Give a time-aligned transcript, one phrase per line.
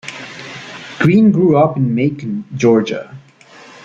[0.97, 3.15] Greene grew up in Macon, Georgia.